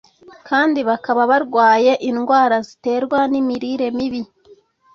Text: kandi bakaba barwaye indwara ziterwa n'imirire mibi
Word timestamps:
kandi 0.47 0.79
bakaba 0.89 1.21
barwaye 1.31 1.91
indwara 2.09 2.55
ziterwa 2.67 3.19
n'imirire 3.31 3.87
mibi 3.97 4.21